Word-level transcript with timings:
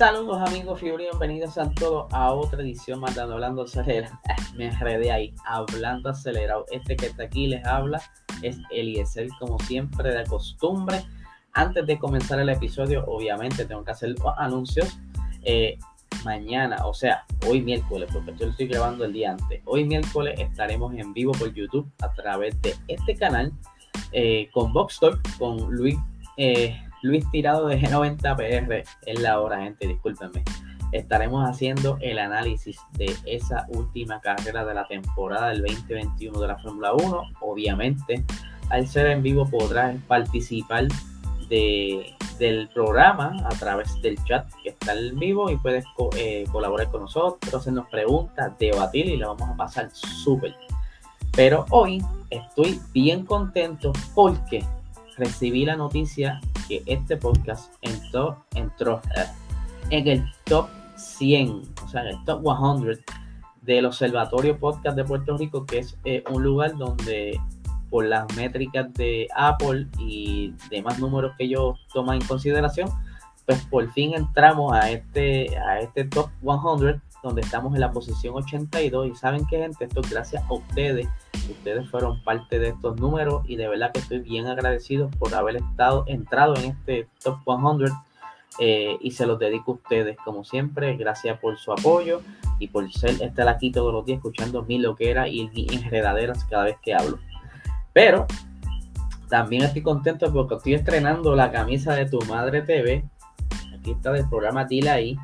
Saludos 0.00 0.40
amigos 0.48 0.82
y 0.82 0.90
bienvenidos 0.92 1.58
a 1.58 1.70
todos 1.72 2.10
a 2.14 2.32
otra 2.32 2.62
edición 2.62 3.00
más 3.00 3.14
de 3.14 3.20
Hablando 3.20 3.64
Acelerado. 3.64 4.18
Me 4.56 4.68
enredé 4.68 5.12
ahí, 5.12 5.34
Hablando 5.44 6.08
Acelerado. 6.08 6.64
Este 6.70 6.96
que 6.96 7.04
está 7.08 7.24
aquí 7.24 7.48
les 7.48 7.62
habla 7.66 8.00
es 8.40 8.56
Eliezer, 8.70 9.28
como 9.38 9.58
siempre 9.58 10.14
de 10.14 10.24
costumbre. 10.24 11.04
Antes 11.52 11.86
de 11.86 11.98
comenzar 11.98 12.40
el 12.40 12.48
episodio, 12.48 13.04
obviamente 13.08 13.66
tengo 13.66 13.84
que 13.84 13.90
hacer 13.90 14.14
anuncios. 14.38 14.98
Eh, 15.42 15.76
mañana, 16.24 16.86
o 16.86 16.94
sea, 16.94 17.26
hoy 17.46 17.60
miércoles, 17.60 18.08
porque 18.10 18.34
yo 18.38 18.46
lo 18.46 18.52
estoy 18.52 18.68
grabando 18.68 19.04
el 19.04 19.12
día 19.12 19.32
antes. 19.32 19.60
Hoy 19.66 19.84
miércoles 19.84 20.40
estaremos 20.40 20.94
en 20.94 21.12
vivo 21.12 21.32
por 21.32 21.52
YouTube 21.52 21.86
a 22.00 22.10
través 22.14 22.58
de 22.62 22.74
este 22.88 23.16
canal 23.16 23.52
eh, 24.12 24.48
con 24.54 24.72
Vox 24.72 24.98
Talk, 24.98 25.20
con 25.36 25.58
Luis. 25.70 25.98
Eh, 26.38 26.74
Luis 27.02 27.28
Tirado 27.30 27.66
de 27.66 27.80
G90PR 27.80 28.84
es 29.06 29.20
la 29.20 29.40
hora, 29.40 29.62
gente, 29.62 29.86
discúlpenme. 29.86 30.44
Estaremos 30.92 31.48
haciendo 31.48 31.98
el 32.00 32.18
análisis 32.18 32.78
de 32.94 33.14
esa 33.24 33.66
última 33.68 34.20
carrera 34.20 34.64
de 34.64 34.74
la 34.74 34.86
temporada 34.88 35.50
del 35.50 35.62
2021 35.62 36.40
de 36.40 36.48
la 36.48 36.58
Fórmula 36.58 36.92
1. 36.94 37.22
Obviamente, 37.42 38.24
al 38.70 38.88
ser 38.88 39.06
en 39.06 39.22
vivo 39.22 39.48
podrás 39.48 39.96
participar 40.08 40.88
de, 41.48 42.12
del 42.40 42.68
programa 42.68 43.36
a 43.44 43.50
través 43.50 44.00
del 44.02 44.16
chat 44.24 44.50
que 44.64 44.70
está 44.70 44.94
en 44.94 45.16
vivo 45.16 45.50
y 45.50 45.56
puedes 45.58 45.84
eh, 46.16 46.44
colaborar 46.50 46.90
con 46.90 47.02
nosotros, 47.02 47.54
hacernos 47.54 47.88
preguntas, 47.88 48.52
debatir 48.58 49.06
y 49.06 49.16
la 49.16 49.28
vamos 49.28 49.48
a 49.50 49.56
pasar 49.56 49.90
súper. 49.92 50.56
Pero 51.36 51.66
hoy 51.70 52.02
estoy 52.30 52.80
bien 52.92 53.24
contento 53.24 53.92
porque 54.14 54.64
recibí 55.20 55.64
la 55.64 55.76
noticia 55.76 56.40
que 56.66 56.82
este 56.86 57.16
podcast 57.16 57.72
entró, 57.82 58.44
entró 58.54 59.00
eh, 59.16 59.26
en 59.90 60.08
el 60.08 60.24
top 60.44 60.68
100, 60.96 61.62
o 61.84 61.88
sea, 61.88 62.02
en 62.02 62.08
el 62.08 62.24
top 62.24 62.42
100 62.42 63.04
del 63.62 63.86
Observatorio 63.86 64.58
Podcast 64.58 64.96
de 64.96 65.04
Puerto 65.04 65.36
Rico, 65.36 65.66
que 65.66 65.78
es 65.78 65.96
eh, 66.04 66.24
un 66.30 66.42
lugar 66.42 66.76
donde 66.76 67.38
por 67.90 68.06
las 68.06 68.34
métricas 68.36 68.92
de 68.94 69.28
Apple 69.36 69.86
y 69.98 70.54
demás 70.70 70.98
números 70.98 71.32
que 71.36 71.44
ellos 71.44 71.78
toman 71.92 72.20
en 72.20 72.26
consideración, 72.26 72.88
pues 73.46 73.64
por 73.66 73.92
fin 73.92 74.14
entramos 74.14 74.72
a 74.72 74.90
este, 74.90 75.56
a 75.58 75.80
este 75.80 76.04
top 76.04 76.30
100 76.40 77.02
donde 77.22 77.42
estamos 77.42 77.74
en 77.74 77.80
la 77.80 77.92
posición 77.92 78.34
82 78.34 79.08
y 79.08 79.14
saben 79.14 79.46
que 79.46 79.58
gente, 79.58 79.84
esto 79.84 80.00
es 80.00 80.10
gracias 80.10 80.42
a 80.48 80.52
ustedes, 80.52 81.08
ustedes 81.50 81.88
fueron 81.90 82.22
parte 82.22 82.58
de 82.58 82.68
estos 82.68 82.98
números 82.98 83.42
y 83.46 83.56
de 83.56 83.68
verdad 83.68 83.92
que 83.92 84.00
estoy 84.00 84.20
bien 84.20 84.46
agradecido 84.46 85.10
por 85.18 85.34
haber 85.34 85.56
estado 85.56 86.04
entrado 86.06 86.56
en 86.56 86.64
este 86.72 87.08
top 87.22 87.38
100 87.44 87.92
eh, 88.58 88.98
y 89.00 89.10
se 89.12 89.26
los 89.26 89.38
dedico 89.38 89.72
a 89.72 89.74
ustedes 89.74 90.16
como 90.24 90.44
siempre, 90.44 90.96
gracias 90.96 91.38
por 91.38 91.56
su 91.58 91.72
apoyo 91.72 92.20
y 92.58 92.68
por 92.68 92.90
ser 92.92 93.22
estar 93.22 93.48
aquí 93.48 93.70
todos 93.70 93.92
los 93.92 94.04
días 94.04 94.16
escuchando 94.16 94.62
mi 94.62 94.78
loquera 94.78 95.28
y 95.28 95.48
mis 95.48 95.70
enredaderas 95.72 96.44
cada 96.44 96.64
vez 96.64 96.76
que 96.82 96.94
hablo. 96.94 97.18
Pero 97.92 98.26
también 99.28 99.62
estoy 99.62 99.82
contento 99.82 100.32
porque 100.32 100.56
estoy 100.56 100.74
estrenando 100.74 101.36
la 101.36 101.52
camisa 101.52 101.94
de 101.94 102.06
tu 102.06 102.20
madre 102.26 102.62
TV. 102.62 103.04
Aquí 103.78 103.92
está 103.92 104.12
del 104.12 104.28
programa 104.28 104.64
Dila 104.64 104.94
ahí 104.94 105.16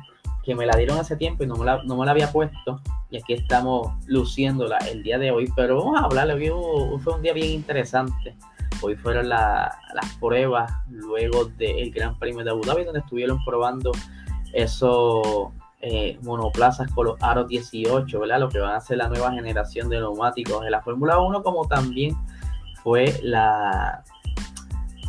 que 0.47 0.55
me 0.55 0.65
la 0.65 0.77
dieron 0.77 0.97
hace 0.97 1.17
tiempo 1.17 1.43
y 1.43 1.47
no 1.47 1.55
me 1.57 1.65
la, 1.65 1.83
no 1.83 1.97
me 1.97 2.05
la 2.05 2.13
había 2.13 2.31
puesto. 2.31 2.79
Y 3.09 3.17
aquí 3.17 3.33
estamos 3.33 3.91
luciéndola 4.05 4.77
el 4.89 5.03
día 5.03 5.19
de 5.19 5.29
hoy. 5.29 5.51
Pero 5.53 5.83
vamos 5.83 5.99
a 5.99 6.05
hablar, 6.05 6.31
hoy 6.31 6.49
fue 7.03 7.15
un 7.15 7.21
día 7.21 7.33
bien 7.33 7.51
interesante. 7.51 8.33
Hoy 8.81 8.95
fueron 8.95 9.27
las 9.27 9.75
pruebas 10.21 10.71
luego 10.89 11.45
del 11.57 11.91
Gran 11.91 12.17
Premio 12.17 12.45
de 12.45 12.51
Abu 12.51 12.61
Dhabi, 12.61 12.85
donde 12.85 13.01
estuvieron 13.01 13.43
probando 13.43 13.91
esos 14.53 15.49
eh, 15.81 16.17
monoplazas 16.21 16.89
con 16.93 17.07
los 17.07 17.21
aros 17.21 17.49
18, 17.49 18.17
¿verdad? 18.17 18.39
Lo 18.39 18.47
que 18.47 18.59
van 18.59 18.75
a 18.75 18.79
ser 18.79 18.99
la 18.99 19.09
nueva 19.09 19.33
generación 19.33 19.89
de 19.89 19.99
neumáticos 19.99 20.63
de 20.63 20.71
la 20.71 20.81
Fórmula 20.81 21.19
1, 21.19 21.43
como 21.43 21.67
también 21.67 22.15
fue 22.83 23.19
la, 23.21 24.01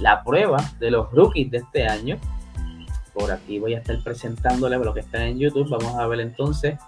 la 0.01 0.25
prueba 0.25 0.59
de 0.81 0.91
los 0.91 1.13
rookies 1.13 1.49
de 1.53 1.59
este 1.59 1.87
año, 1.87 2.19
por 3.19 3.33
aquí 3.33 3.59
voy 3.59 3.75
a 3.75 3.79
estar 3.79 3.99
presentándoles 4.03 4.79
lo 4.81 4.95
que 4.95 5.01
está 5.01 5.27
en 5.27 5.39
YouTube. 5.39 5.69
Vamos 5.69 5.95
a 5.97 6.07
ver 6.07 6.21
entonces 6.21 6.79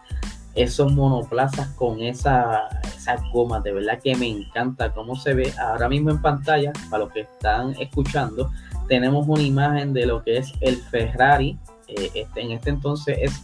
esos 0.55 0.93
monoplazas 0.93 1.69
con 1.75 2.01
esa, 2.01 2.69
esas 2.97 3.21
gomas. 3.33 3.63
De 3.65 3.73
verdad 3.73 3.99
que 4.03 4.15
me 4.15 4.29
encanta 4.29 4.93
cómo 4.93 5.17
se 5.17 5.35
ve 5.35 5.53
ahora 5.59 5.89
mismo 5.89 6.11
en 6.11 6.23
pantalla. 6.23 6.73
Para 6.89 7.05
los 7.05 7.13
que 7.13 7.21
están 7.21 7.75
escuchando, 7.81 8.51
tenemos 8.89 9.27
una 9.27 9.43
imagen 9.43 9.93
de 9.93 10.07
lo 10.07 10.23
que 10.23 10.39
es 10.39 10.53
el 10.61 10.77
Ferrari. 10.77 11.59
Eh, 11.89 12.11
este, 12.15 12.41
en 12.41 12.53
este 12.53 12.71
entonces 12.71 13.19
es 13.21 13.43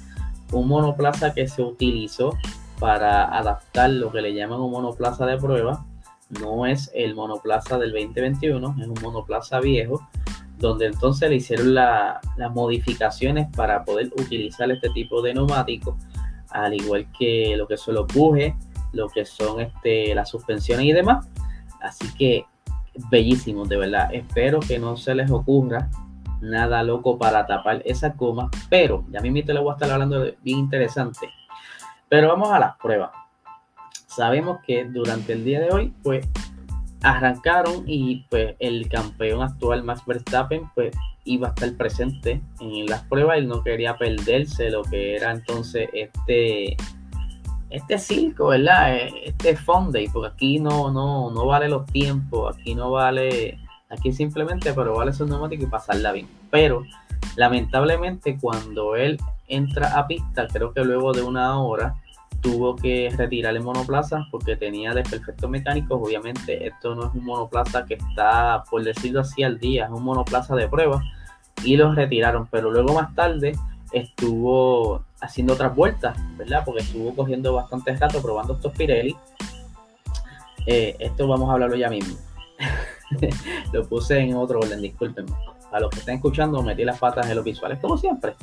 un 0.52 0.68
monoplaza 0.68 1.34
que 1.34 1.48
se 1.48 1.62
utilizó 1.62 2.36
para 2.78 3.24
adaptar 3.36 3.90
lo 3.90 4.12
que 4.12 4.20
le 4.20 4.34
llaman 4.34 4.60
un 4.60 4.70
monoplaza 4.70 5.26
de 5.26 5.36
prueba. 5.38 5.84
No 6.40 6.66
es 6.66 6.90
el 6.94 7.14
monoplaza 7.14 7.78
del 7.78 7.92
2021, 7.92 8.76
es 8.80 8.86
un 8.86 8.98
monoplaza 9.02 9.60
viejo 9.60 10.06
donde 10.58 10.86
entonces 10.86 11.28
le 11.28 11.36
hicieron 11.36 11.74
las 11.74 12.20
modificaciones 12.54 13.48
para 13.54 13.84
poder 13.84 14.10
utilizar 14.18 14.70
este 14.70 14.90
tipo 14.90 15.22
de 15.22 15.34
neumáticos, 15.34 15.96
al 16.50 16.74
igual 16.74 17.06
que 17.18 17.54
lo 17.56 17.66
que 17.66 17.76
son 17.76 17.96
los 17.96 18.06
bujes, 18.06 18.54
lo 18.92 19.08
que 19.08 19.24
son 19.24 19.60
este, 19.60 20.14
las 20.14 20.30
suspensiones 20.30 20.86
y 20.86 20.92
demás. 20.92 21.26
Así 21.80 22.12
que 22.14 22.46
bellísimos, 23.10 23.68
de 23.68 23.76
verdad. 23.76 24.12
Espero 24.12 24.60
que 24.60 24.78
no 24.78 24.96
se 24.96 25.14
les 25.14 25.30
ocurra 25.30 25.90
nada 26.40 26.82
loco 26.82 27.18
para 27.18 27.46
tapar 27.46 27.82
esa 27.84 28.14
coma, 28.14 28.50
pero 28.68 29.04
ya 29.10 29.20
mismo 29.20 29.44
te 29.44 29.54
lo 29.54 29.62
voy 29.62 29.70
a 29.70 29.74
estar 29.74 29.90
hablando 29.90 30.20
de 30.20 30.38
bien 30.42 30.58
interesante. 30.58 31.28
Pero 32.08 32.28
vamos 32.28 32.50
a 32.52 32.58
las 32.58 32.76
pruebas. 32.76 33.10
Sabemos 34.06 34.60
que 34.66 34.84
durante 34.84 35.32
el 35.32 35.44
día 35.44 35.60
de 35.60 35.70
hoy, 35.70 35.94
pues 36.02 36.26
arrancaron 37.02 37.84
y 37.86 38.24
pues 38.30 38.56
el 38.58 38.88
campeón 38.88 39.42
actual 39.42 39.84
Max 39.84 40.02
Verstappen 40.06 40.62
pues 40.74 40.96
iba 41.24 41.48
a 41.48 41.50
estar 41.50 41.72
presente 41.76 42.40
en 42.60 42.86
las 42.86 43.02
pruebas, 43.04 43.38
él 43.38 43.48
no 43.48 43.62
quería 43.62 43.96
perderse 43.98 44.70
lo 44.70 44.82
que 44.82 45.16
era 45.16 45.32
entonces 45.32 45.88
este 45.92 46.76
este 47.70 47.98
circo, 47.98 48.48
¿verdad? 48.48 48.96
Eh, 48.96 49.10
este 49.24 49.56
Fonday, 49.56 50.08
porque 50.08 50.32
aquí 50.32 50.58
no, 50.58 50.90
no, 50.90 51.30
no 51.30 51.46
vale 51.46 51.68
los 51.68 51.86
tiempos, 51.86 52.56
aquí 52.56 52.74
no 52.74 52.90
vale, 52.92 53.58
aquí 53.90 54.12
simplemente, 54.12 54.72
pero 54.72 54.94
vale 54.94 55.12
su 55.12 55.26
neumático 55.26 55.64
y 55.64 55.66
pasarla 55.66 56.12
bien. 56.12 56.28
Pero 56.50 56.84
lamentablemente 57.36 58.38
cuando 58.40 58.96
él 58.96 59.18
entra 59.48 59.98
a 59.98 60.06
pista, 60.06 60.46
creo 60.46 60.72
que 60.72 60.84
luego 60.84 61.12
de 61.12 61.22
una 61.22 61.60
hora, 61.60 61.96
tuvo 62.40 62.76
que 62.76 63.12
retirar 63.16 63.54
el 63.56 63.62
monoplaza 63.62 64.26
porque 64.30 64.56
tenía 64.56 64.94
desperfectos 64.94 65.48
mecánicos. 65.48 66.00
Obviamente, 66.02 66.66
esto 66.66 66.94
no 66.94 67.06
es 67.06 67.14
un 67.14 67.24
monoplaza 67.24 67.84
que 67.84 67.94
está, 67.94 68.64
por 68.70 68.82
decirlo 68.82 69.20
así, 69.20 69.42
al 69.42 69.58
día, 69.58 69.84
es 69.84 69.90
un 69.90 70.04
monoplaza 70.04 70.54
de 70.54 70.68
prueba 70.68 71.02
y 71.64 71.76
los 71.76 71.94
retiraron. 71.94 72.46
Pero 72.50 72.70
luego 72.70 72.94
más 72.94 73.14
tarde 73.14 73.52
estuvo 73.92 75.02
haciendo 75.20 75.54
otras 75.54 75.74
vueltas, 75.74 76.16
¿verdad? 76.36 76.62
Porque 76.64 76.82
estuvo 76.82 77.14
cogiendo 77.14 77.54
bastante 77.54 77.94
rato 77.96 78.20
probando 78.22 78.54
estos 78.54 78.72
Pirelli. 78.72 79.16
Eh, 80.66 80.96
esto 80.98 81.28
vamos 81.28 81.48
a 81.48 81.54
hablarlo 81.54 81.76
ya 81.76 81.88
mismo. 81.88 82.16
lo 83.72 83.88
puse 83.88 84.18
en 84.18 84.34
otro 84.34 84.60
orden, 84.60 84.80
discúlpenme. 84.80 85.32
A 85.72 85.80
los 85.80 85.90
que 85.90 85.98
están 86.00 86.16
escuchando, 86.16 86.62
metí 86.62 86.84
las 86.84 86.98
patas 86.98 87.28
en 87.28 87.36
los 87.36 87.44
visuales, 87.44 87.78
como 87.80 87.96
siempre. 87.98 88.34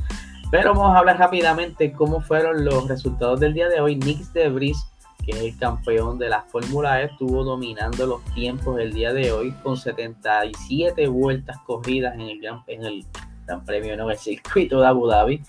Pero 0.53 0.75
vamos 0.75 0.95
a 0.95 0.99
hablar 0.99 1.17
rápidamente 1.17 1.93
cómo 1.93 2.21
fueron 2.21 2.63
los 2.63 2.87
resultados 2.87 3.39
del 3.39 3.55
día 3.55 3.69
de 3.69 3.81
hoy. 3.81 3.95
Nix 3.95 4.31
de 4.33 4.49
Vries, 4.49 4.85
que 5.25 5.31
es 5.31 5.37
el 5.41 5.57
campeón 5.57 6.19
de 6.19 6.29
la 6.29 6.43
Fórmula 6.43 7.01
E, 7.01 7.05
estuvo 7.05 7.43
dominando 7.43 8.05
los 8.05 8.23
tiempos 8.35 8.75
del 8.75 8.93
día 8.93 9.13
de 9.13 9.31
hoy 9.31 9.51
con 9.63 9.77
77 9.77 11.07
vueltas 11.07 11.57
corridas 11.65 12.13
en 12.13 12.21
el 12.21 12.39
Gran, 12.39 12.61
en 12.67 12.83
el 12.83 13.03
gran 13.47 13.65
Premio, 13.65 13.97
no, 13.97 14.11
el 14.11 14.17
circuito 14.19 14.79
de 14.79 14.85
Abu 14.85 15.07
Dhabi, 15.07 15.41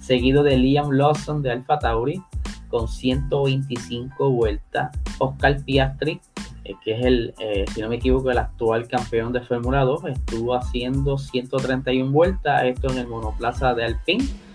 seguido 0.00 0.44
de 0.44 0.56
Liam 0.56 0.92
Lawson 0.92 1.42
de 1.42 1.50
Alfa 1.50 1.80
Tauri 1.80 2.22
con 2.68 2.86
125 2.86 4.30
vueltas. 4.30 4.96
Oscar 5.18 5.60
Piastri, 5.64 6.20
eh, 6.62 6.74
que 6.84 7.00
es 7.00 7.04
el, 7.04 7.34
eh, 7.40 7.64
si 7.74 7.80
no 7.80 7.88
me 7.88 7.96
equivoco, 7.96 8.30
el 8.30 8.38
actual 8.38 8.86
campeón 8.86 9.32
de 9.32 9.40
Fórmula 9.40 9.80
2, 9.80 10.04
estuvo 10.04 10.54
haciendo 10.54 11.18
131 11.18 12.12
vueltas, 12.12 12.62
esto 12.62 12.92
en 12.92 12.98
el 12.98 13.08
monoplaza 13.08 13.74
de 13.74 13.86
Alpine 13.86 14.51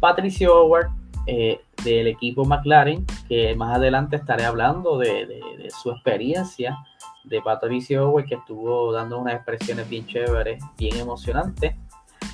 Patricio 0.00 0.54
Howard 0.54 0.90
eh, 1.26 1.60
del 1.84 2.08
equipo 2.08 2.44
McLaren, 2.44 3.06
que 3.28 3.54
más 3.54 3.76
adelante 3.76 4.16
estaré 4.16 4.44
hablando 4.44 4.98
de, 4.98 5.42
su 5.82 5.90
experiencia 5.90 6.78
de 7.24 7.40
Patricio 7.42 8.08
Howard, 8.08 8.26
que 8.26 8.34
estuvo 8.36 8.92
dando 8.92 9.18
unas 9.18 9.34
expresiones 9.34 9.88
bien 9.88 10.06
chéveres, 10.06 10.62
bien 10.76 10.96
emocionantes. 10.96 11.74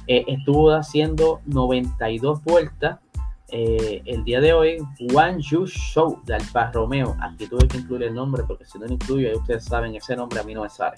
Eh, 0.07 0.25
estuvo 0.29 0.71
haciendo 0.73 1.41
92 1.47 2.43
vueltas 2.45 2.99
eh, 3.49 4.03
el 4.07 4.25
día 4.25 4.41
de 4.41 4.53
hoy, 4.53 4.79
One 5.15 5.41
Yu 5.41 5.67
Show 5.67 6.23
de 6.25 6.35
Alfa 6.35 6.71
Romeo. 6.73 7.17
Aquí 7.21 7.47
tuve 7.47 7.69
que 7.69 7.79
incluir 7.79 8.05
el 8.05 8.15
nombre 8.15 8.43
porque 8.47 8.65
si 8.65 8.79
no 8.79 8.87
lo 8.87 8.95
incluyo, 8.95 9.39
ustedes 9.39 9.65
saben, 9.65 9.95
ese 9.95 10.17
nombre 10.17 10.41
a 10.41 10.43
mí 10.43 10.55
no 10.55 10.63
me 10.63 10.71
sale. 10.71 10.97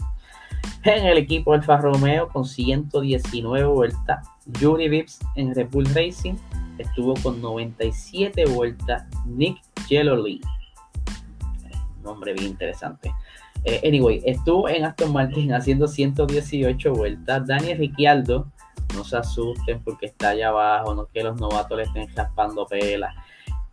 En 0.85 1.06
el 1.06 1.19
equipo 1.19 1.53
Alfa 1.53 1.76
Romeo 1.76 2.29
con 2.29 2.44
119 2.44 3.67
vueltas. 3.67 4.26
Yuri 4.61 4.89
Vips 4.89 5.19
en 5.37 5.55
Red 5.55 5.69
Bull 5.71 5.87
Racing 5.95 6.35
estuvo 6.79 7.15
con 7.23 7.41
97 7.41 8.47
vueltas. 8.47 9.05
Nick 9.27 9.59
Lee 9.91 10.41
Nombre 12.03 12.33
bien 12.33 12.47
interesante. 12.47 13.12
Eh, 13.65 13.81
anyway, 13.87 14.23
estuvo 14.25 14.69
en 14.69 14.85
Aston 14.85 15.12
Martin 15.12 15.53
haciendo 15.53 15.89
118 15.89 16.93
vueltas. 16.93 17.47
Daniel 17.47 17.79
Ricciardo 17.79 18.47
no 18.95 19.05
se 19.05 19.17
asusten 19.17 19.83
porque 19.83 20.06
está 20.06 20.31
allá 20.31 20.49
abajo, 20.49 20.95
no 20.95 21.06
que 21.06 21.23
los 21.23 21.39
novatos 21.39 21.77
le 21.77 21.85
estén 21.85 22.09
raspando 22.15 22.67
pelas. 22.67 23.15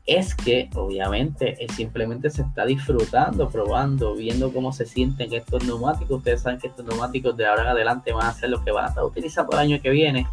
Es 0.06 0.36
que 0.36 0.70
obviamente 0.76 1.58
simplemente 1.76 2.30
se 2.30 2.44
está 2.44 2.66
disfrutando, 2.66 3.50
probando, 3.50 4.16
viendo 4.16 4.52
cómo 4.54 4.72
se 4.72 4.86
sienten 4.86 5.34
estos 5.34 5.66
neumáticos. 5.66 6.18
Ustedes 6.18 6.42
saben 6.42 6.60
que 6.60 6.68
estos 6.68 6.86
neumáticos 6.86 7.36
de 7.38 7.46
ahora 7.48 7.64
en 7.64 7.70
adelante 7.70 8.12
van 8.12 8.28
a 8.28 8.34
ser 8.34 8.50
los 8.50 8.62
que 8.62 8.72
van 8.72 8.86
a 8.86 8.90
estar 8.90 9.04
utilizando 9.04 9.54
el 9.54 9.60
año 9.60 9.82
que 9.82 9.90
viene. 9.90 10.28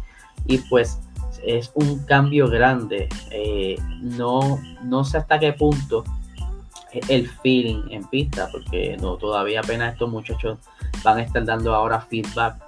Y 0.45 0.57
pues 0.57 0.99
es 1.45 1.71
un 1.75 2.05
cambio 2.05 2.47
grande. 2.49 3.09
Eh, 3.31 3.77
no, 4.01 4.59
no 4.83 5.03
sé 5.03 5.17
hasta 5.17 5.39
qué 5.39 5.53
punto 5.53 6.03
el 7.09 7.27
feeling 7.27 7.83
en 7.89 8.03
pista, 8.07 8.47
porque 8.51 8.97
no, 9.01 9.17
todavía 9.17 9.61
apenas 9.61 9.93
estos 9.93 10.11
muchachos 10.11 10.59
van 11.03 11.17
a 11.17 11.21
estar 11.23 11.43
dando 11.43 11.73
ahora 11.73 11.99
feedback 11.99 12.63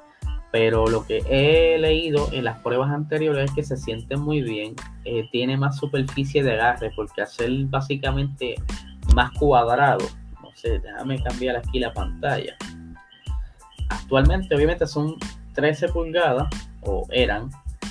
pero 0.55 0.87
lo 0.87 1.05
que 1.05 1.21
he 1.27 1.77
leído 1.77 2.29
en 2.31 2.45
las 2.45 2.59
pruebas 2.59 2.89
anteriores 2.89 3.49
es 3.49 3.51
que 3.51 3.61
se 3.61 3.75
siente 3.75 4.15
muy 4.15 4.41
bien, 4.41 4.73
eh, 5.03 5.27
tiene 5.29 5.57
más 5.57 5.75
superficie 5.75 6.43
de 6.43 6.53
agarre, 6.53 6.93
porque 6.95 7.21
hacer 7.21 7.51
básicamente 7.65 8.55
más 9.13 9.31
cuadrado, 9.37 10.05
no 10.41 10.49
sé, 10.55 10.79
déjame 10.79 11.21
cambiar 11.21 11.57
aquí 11.57 11.77
la 11.77 11.91
pantalla. 11.91 12.55
Actualmente 13.89 14.55
obviamente 14.55 14.87
son 14.87 15.17
13 15.55 15.89
pulgadas, 15.89 16.47
o 16.85 17.05
eran, 17.11 17.49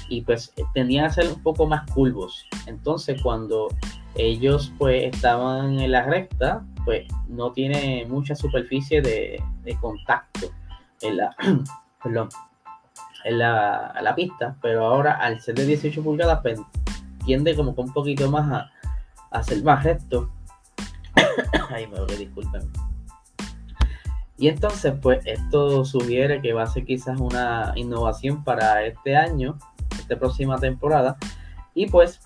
y 0.09 0.23
pues 0.23 0.53
tenían 0.73 1.09
que 1.09 1.15
ser 1.15 1.29
un 1.29 1.43
poco 1.43 1.67
más 1.67 1.91
curvos. 1.91 2.47
Entonces 2.67 3.21
cuando 3.23 3.69
ellos 4.15 4.73
pues 4.79 5.15
estaban 5.15 5.79
en 5.81 5.93
la 5.93 6.03
recta, 6.03 6.65
pues 6.85 7.07
no 7.29 7.53
tiene 7.53 8.07
mucha 8.09 8.35
superficie 8.35 9.01
de, 9.01 9.43
de 9.63 9.77
contacto 9.77 10.51
en 11.01 11.17
la, 11.17 11.37
en 13.25 13.39
la, 13.39 14.15
pista, 14.15 14.57
pero 14.61 14.85
ahora 14.85 15.13
al 15.13 15.41
ser 15.41 15.55
de 15.57 15.67
18 15.67 16.03
pulgadas 16.03 16.41
pues, 16.43 16.61
tiende 17.25 17.57
como 17.57 17.75
que 17.75 17.81
un 17.81 17.93
poquito 17.93 18.31
más 18.31 18.51
a, 18.53 18.71
a 19.31 19.43
ser 19.43 19.63
más 19.63 19.83
recto. 19.83 20.31
Ay, 21.71 21.87
me 21.87 22.17
disculpen. 22.17 22.71
Y 24.45 24.49
entonces, 24.49 24.93
pues 25.01 25.25
esto 25.25 25.87
sugiere 25.87 26.43
que 26.43 26.53
va 26.53 26.65
a 26.65 26.67
ser 26.67 26.85
quizás 26.85 27.19
una 27.19 27.73
innovación 27.77 28.45
para 28.45 28.85
este 28.85 29.17
año, 29.17 29.57
esta 29.99 30.19
próxima 30.19 30.59
temporada. 30.59 31.17
Y 31.75 31.87
pues 31.87 32.21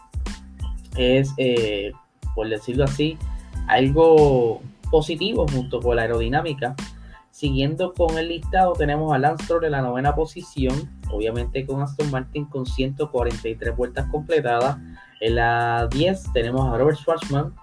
es, 0.97 1.32
eh, 1.37 1.93
por 2.35 2.49
decirlo 2.49 2.82
así, 2.82 3.17
algo 3.69 4.61
positivo 4.91 5.47
junto 5.47 5.79
con 5.79 5.94
la 5.94 6.03
aerodinámica 6.03 6.75
Siguiendo 7.38 7.94
con 7.94 8.19
el 8.19 8.31
listado, 8.31 8.73
tenemos 8.73 9.14
a 9.14 9.19
Lance 9.19 9.44
Stroll 9.44 9.67
en 9.67 9.71
la 9.71 9.81
novena 9.81 10.17
posición, 10.17 10.91
obviamente 11.12 11.64
con 11.64 11.81
Aston 11.81 12.11
Martin 12.11 12.47
con 12.47 12.67
143 12.67 13.76
vueltas 13.76 14.09
completadas. 14.11 14.76
En 15.21 15.37
la 15.37 15.87
10 15.88 16.32
tenemos 16.32 16.67
a 16.67 16.76
Robert 16.76 16.99
Schwarzman, 16.99 17.55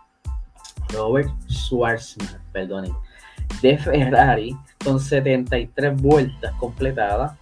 Robert 0.94 1.30
Schwarzman, 1.50 2.42
perdonen, 2.54 2.94
de 3.62 3.78
Ferrari 3.78 4.56
con 4.84 5.00
73 5.00 6.02
vueltas 6.02 6.54
completadas. 6.60 7.34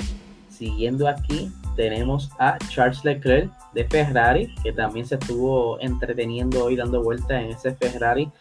Siguiendo 0.50 1.08
aquí 1.08 1.52
tenemos 1.76 2.30
a 2.40 2.58
Charles 2.70 3.04
Leclerc 3.04 3.52
de 3.74 3.86
Ferrari, 3.86 4.54
que 4.64 4.72
también 4.72 5.06
se 5.06 5.16
estuvo 5.16 5.80
entreteniendo 5.80 6.64
hoy 6.64 6.76
dando 6.76 7.02
vueltas 7.04 7.44
en 7.44 7.50
ese 7.50 7.74
Ferrari 7.76 8.32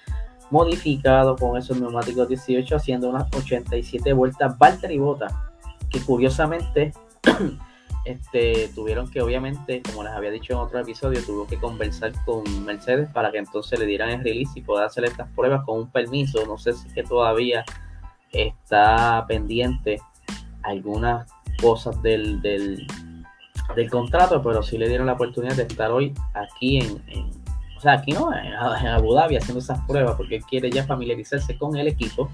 modificado 0.51 1.35
con 1.35 1.57
esos 1.57 1.81
neumáticos 1.81 2.29
18, 2.29 2.77
haciendo 2.77 3.09
unas 3.09 3.27
87 3.35 4.13
vueltas. 4.13 4.57
Valtteri 4.59 4.99
Bota, 4.99 5.51
que 5.89 5.99
curiosamente 6.01 6.93
este, 8.05 8.69
tuvieron 8.75 9.11
que, 9.11 9.21
obviamente, 9.21 9.83
como 9.83 10.03
les 10.03 10.13
había 10.13 10.31
dicho 10.31 10.53
en 10.53 10.59
otro 10.59 10.81
episodio, 10.81 11.21
tuvo 11.25 11.47
que 11.47 11.59
conversar 11.59 12.13
con 12.25 12.65
Mercedes 12.65 13.09
para 13.13 13.31
que 13.31 13.39
entonces 13.39 13.79
le 13.79 13.87
dieran 13.87 14.11
el 14.11 14.25
release 14.25 14.59
y 14.59 14.63
poder 14.63 14.87
hacer 14.87 15.05
estas 15.05 15.29
pruebas 15.31 15.65
con 15.65 15.79
un 15.79 15.91
permiso. 15.91 16.45
No 16.47 16.59
sé 16.59 16.73
si 16.73 16.89
es 16.89 16.95
que 16.95 17.03
todavía 17.05 17.65
está 18.33 19.25
pendiente 19.29 20.01
algunas 20.63 21.31
cosas 21.61 22.01
del, 22.03 22.41
del, 22.41 22.87
contrato, 23.91 24.43
pero 24.43 24.63
sí 24.63 24.79
le 24.79 24.89
dieron 24.89 25.07
la 25.07 25.15
oportunidad 25.15 25.55
de 25.55 25.63
estar 25.63 25.91
hoy 25.91 26.13
aquí 26.35 26.79
en 26.79 27.03
o 27.77 27.81
sea, 27.83 27.95
aquí 27.95 28.13
no, 28.13 28.33
en 28.33 28.53
Abu 28.55 29.13
Dhabi 29.13 29.37
haciendo 29.37 29.59
esas 29.59 29.81
pruebas 29.89 30.15
porque 30.15 30.41
quiere 30.41 30.71
ya 30.71 30.85
familiarizarse 30.85 31.59
con 31.59 31.77
el 31.77 31.89
equipo. 31.89 32.31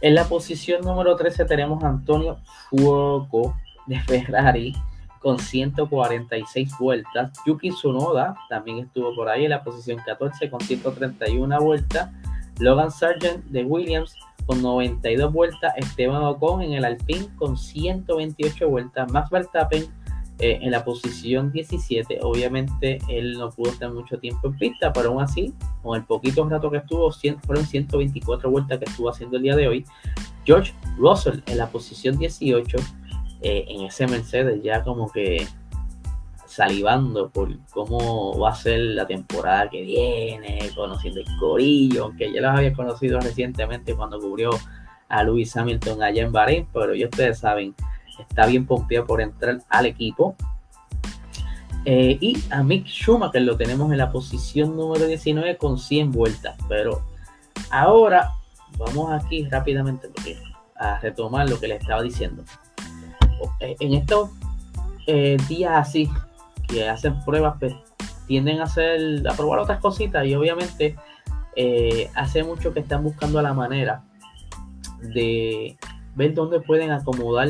En 0.00 0.16
la 0.16 0.24
posición 0.24 0.82
número 0.82 1.14
13 1.14 1.44
tenemos 1.44 1.84
a 1.84 1.88
Antonio 1.88 2.38
Fuoco 2.68 3.54
de 3.86 4.00
Ferrari 4.00 4.74
con 5.20 5.38
146 5.38 6.72
vueltas. 6.78 7.32
Yuki 7.46 7.70
Tsunoda 7.70 8.36
también 8.48 8.78
estuvo 8.78 9.14
por 9.14 9.28
ahí 9.28 9.44
en 9.44 9.50
la 9.50 9.64
posición 9.64 9.98
14 10.04 10.50
con 10.50 10.60
131 10.60 11.60
vueltas. 11.60 12.10
Logan 12.58 12.90
Sargent 12.90 13.44
de 13.46 13.64
Williams 13.64 14.14
con 14.46 14.62
92 14.62 15.32
vueltas. 15.32 15.72
Esteban 15.76 16.22
Ocon 16.22 16.62
en 16.62 16.74
el 16.74 16.84
Alpine 16.84 17.28
con 17.36 17.56
128 17.56 18.68
vueltas. 18.68 19.10
Max 19.10 19.30
Verstappen 19.30 19.86
eh, 20.38 20.58
en 20.60 20.70
la 20.70 20.84
posición 20.84 21.50
17. 21.50 22.18
Obviamente 22.22 22.98
él 23.08 23.38
no 23.38 23.50
pudo 23.50 23.70
estar 23.70 23.90
mucho 23.90 24.18
tiempo 24.18 24.48
en 24.48 24.58
pista, 24.58 24.92
pero 24.92 25.08
aún 25.08 25.22
así, 25.22 25.54
con 25.82 25.96
el 25.96 26.04
poquito 26.04 26.46
rato 26.46 26.70
que 26.70 26.76
estuvo, 26.76 27.10
fueron 27.46 27.64
124 27.64 28.50
vueltas 28.50 28.78
que 28.78 28.84
estuvo 28.84 29.08
haciendo 29.08 29.38
el 29.38 29.44
día 29.44 29.56
de 29.56 29.66
hoy. 29.66 29.84
George 30.44 30.74
Russell 30.98 31.40
en 31.46 31.56
la 31.56 31.68
posición 31.68 32.18
18, 32.18 32.76
eh, 33.48 33.64
en 33.68 33.82
ese 33.82 34.08
Mercedes 34.08 34.60
ya 34.60 34.82
como 34.82 35.08
que 35.08 35.46
salivando 36.46 37.30
por 37.30 37.56
cómo 37.70 38.36
va 38.40 38.50
a 38.50 38.54
ser 38.56 38.80
la 38.80 39.06
temporada 39.06 39.70
que 39.70 39.82
viene, 39.82 40.58
conociendo 40.74 41.20
el 41.20 41.26
corillo, 41.38 42.06
aunque 42.06 42.32
ya 42.32 42.40
los 42.40 42.50
había 42.50 42.72
conocido 42.72 43.20
recientemente 43.20 43.94
cuando 43.94 44.18
cubrió 44.18 44.50
a 45.08 45.22
Lewis 45.22 45.56
Hamilton 45.56 46.02
allá 46.02 46.24
en 46.24 46.32
Bahrein, 46.32 46.66
pero 46.72 46.92
ya 46.92 47.06
ustedes 47.06 47.38
saben, 47.38 47.72
está 48.18 48.46
bien 48.46 48.66
pompeado 48.66 49.06
por 49.06 49.20
entrar 49.20 49.58
al 49.68 49.86
equipo. 49.86 50.34
Eh, 51.84 52.18
y 52.20 52.42
a 52.50 52.64
Mick 52.64 52.88
Schumacher 52.88 53.42
lo 53.42 53.56
tenemos 53.56 53.92
en 53.92 53.98
la 53.98 54.10
posición 54.10 54.76
número 54.76 55.06
19 55.06 55.56
con 55.56 55.78
100 55.78 56.10
vueltas. 56.10 56.56
Pero 56.68 57.00
ahora 57.70 58.32
vamos 58.76 59.12
aquí 59.12 59.44
rápidamente 59.48 60.08
a 60.74 60.98
retomar 60.98 61.48
lo 61.48 61.60
que 61.60 61.68
le 61.68 61.76
estaba 61.76 62.02
diciendo. 62.02 62.42
Eh, 63.60 63.76
en 63.80 63.94
estos 63.94 64.30
eh, 65.06 65.36
días 65.48 65.72
así, 65.74 66.10
que 66.68 66.88
hacen 66.88 67.22
pruebas, 67.24 67.56
pues, 67.58 67.74
tienden 68.26 68.60
a 68.60 68.64
hacer, 68.64 69.26
a 69.28 69.34
probar 69.34 69.60
otras 69.60 69.80
cositas 69.80 70.26
y 70.26 70.34
obviamente 70.34 70.96
hace 72.14 72.44
mucho 72.44 72.74
que 72.74 72.80
están 72.80 73.02
buscando 73.02 73.40
la 73.40 73.54
manera 73.54 74.02
de 75.00 75.78
ver 76.14 76.34
dónde 76.34 76.60
pueden 76.60 76.90
acomodar 76.90 77.48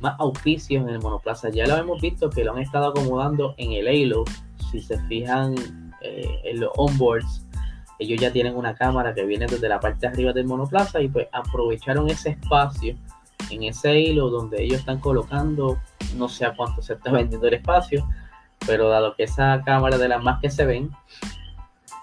más 0.00 0.14
auspicios 0.18 0.82
en 0.82 0.88
el 0.88 1.00
monoplaza. 1.00 1.50
Ya 1.50 1.66
lo 1.66 1.76
hemos 1.76 2.00
visto 2.00 2.30
que 2.30 2.44
lo 2.44 2.52
han 2.52 2.60
estado 2.60 2.88
acomodando 2.88 3.54
en 3.56 3.72
el 3.72 3.88
Halo. 3.88 4.24
Si 4.70 4.80
se 4.80 4.98
fijan 5.06 5.54
eh, 6.02 6.40
en 6.44 6.60
los 6.60 6.70
onboards, 6.76 7.46
ellos 7.98 8.20
ya 8.20 8.32
tienen 8.32 8.56
una 8.56 8.74
cámara 8.74 9.14
que 9.14 9.24
viene 9.24 9.46
desde 9.46 9.68
la 9.68 9.80
parte 9.80 10.00
de 10.00 10.08
arriba 10.08 10.32
del 10.32 10.46
monoplaza 10.46 11.00
y 11.00 11.08
pues 11.08 11.26
aprovecharon 11.32 12.08
ese 12.08 12.30
espacio 12.30 12.96
en 13.50 13.62
ese 13.64 13.98
hilo 13.98 14.30
donde 14.30 14.62
ellos 14.62 14.80
están 14.80 15.00
colocando, 15.00 15.78
no 16.16 16.28
sé 16.28 16.44
a 16.44 16.54
cuánto 16.54 16.82
se 16.82 16.94
está 16.94 17.10
vendiendo 17.12 17.46
el 17.46 17.54
espacio, 17.54 18.08
pero 18.66 18.88
dado 18.88 19.14
que 19.14 19.24
esa 19.24 19.62
cámara 19.64 19.98
de 19.98 20.08
las 20.08 20.22
más 20.22 20.40
que 20.40 20.50
se 20.50 20.66
ven, 20.66 20.90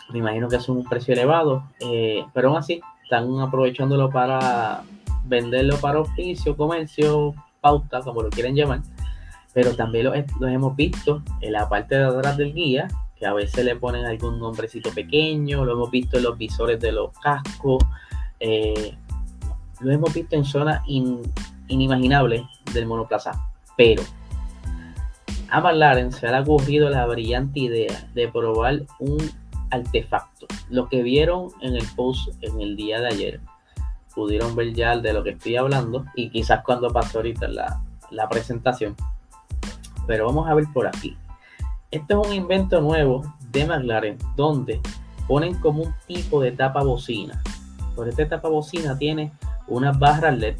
me 0.10 0.20
imagino 0.20 0.48
que 0.48 0.58
es 0.58 0.70
un 0.70 0.84
precio 0.84 1.14
elevado, 1.14 1.64
eh, 1.80 2.26
pero 2.34 2.50
aún 2.50 2.58
así 2.58 2.82
están 3.04 3.40
aprovechándolo 3.40 4.10
para 4.10 4.84
venderlo 5.26 5.78
para 5.78 6.00
oficio, 6.00 6.56
comercio, 6.56 7.34
pauta, 7.62 8.02
como 8.02 8.22
lo 8.22 8.30
quieren 8.30 8.56
llamar, 8.56 8.82
pero 9.54 9.76
también 9.76 10.06
los, 10.06 10.16
hemos 10.42 10.76
visto 10.76 11.24
en 11.42 11.54
la 11.54 11.68
parte 11.68 11.96
de 11.96 12.06
atrás 12.06 12.38
del 12.38 12.54
guía, 12.54 12.88
que 13.16 13.26
a 13.26 13.34
veces 13.34 13.64
le 13.66 13.76
ponen 13.76 14.06
algún 14.06 14.40
nombrecito 14.40 14.92
pequeño, 14.92 15.66
lo 15.66 15.74
hemos 15.74 15.90
visto 15.90 16.18
en 16.18 16.24
los 16.24 16.38
visores 16.38 16.80
de 16.80 16.92
los 16.92 17.18
cascos, 17.20 17.84
eh, 18.40 18.98
lo 19.86 19.92
hemos 19.92 20.12
visto 20.16 20.36
en 20.36 20.44
zonas 20.44 20.82
inimaginables 21.68 22.42
del 22.74 22.88
monoplaza, 22.88 23.34
pero 23.78 24.02
a 25.52 25.62
McLaren 25.62 26.12
se 26.12 26.28
le 26.28 26.36
ha 26.36 26.42
ocurrido 26.42 26.90
la 26.90 27.06
brillante 27.06 27.60
idea 27.60 28.10
de 28.16 28.28
probar 28.28 28.82
un 28.98 29.18
artefacto. 29.70 30.48
Lo 30.72 30.90
que 30.90 31.04
vieron 31.04 31.50
en 31.62 31.76
el 31.76 31.86
post 31.96 32.30
en 32.42 32.60
el 32.60 32.76
día 32.76 33.00
de 33.00 33.08
ayer, 33.10 33.42
pudieron 34.16 34.56
ver 34.56 34.74
ya 34.74 34.98
de 34.98 35.14
lo 35.14 35.24
que 35.24 35.32
estoy 35.32 35.56
hablando 35.56 36.06
y 36.16 36.32
quizás 36.32 36.64
cuando 36.64 36.90
pasó 36.90 37.20
ahorita 37.20 37.48
la, 37.48 37.84
la 38.10 38.28
presentación. 38.28 38.96
Pero 40.08 40.26
vamos 40.26 40.50
a 40.50 40.56
ver 40.56 40.66
por 40.74 40.88
aquí. 40.88 41.16
Este 41.92 42.14
es 42.14 42.28
un 42.28 42.34
invento 42.34 42.82
nuevo 42.82 43.22
de 43.52 43.68
McLaren 43.68 44.18
donde 44.36 44.82
ponen 45.28 45.60
como 45.60 45.84
un 45.84 45.94
tipo 46.08 46.42
de 46.42 46.54
tapa 46.54 46.82
bocina. 46.82 47.44
Por 47.96 48.10
esta 48.10 48.28
tapa 48.28 48.50
bocina 48.50 48.98
tiene 48.98 49.32
unas 49.68 49.98
barras 49.98 50.38
LED 50.38 50.58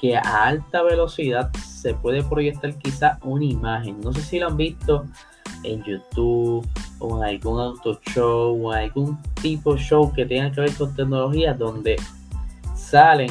que 0.00 0.16
a 0.16 0.44
alta 0.44 0.82
velocidad 0.82 1.52
se 1.54 1.94
puede 1.94 2.24
proyectar 2.24 2.74
quizá 2.76 3.18
una 3.22 3.44
imagen. 3.44 4.00
No 4.00 4.12
sé 4.12 4.20
si 4.20 4.40
lo 4.40 4.48
han 4.48 4.56
visto 4.56 5.06
en 5.62 5.82
YouTube 5.84 6.66
o 6.98 7.18
en 7.18 7.24
algún 7.24 7.60
auto 7.60 8.00
show 8.12 8.66
o 8.66 8.74
en 8.74 8.80
algún 8.80 9.22
tipo 9.40 9.74
de 9.74 9.80
show 9.80 10.12
que 10.12 10.26
tenga 10.26 10.50
que 10.50 10.60
ver 10.60 10.74
con 10.74 10.94
tecnología 10.94 11.54
donde 11.54 11.96
salen, 12.74 13.30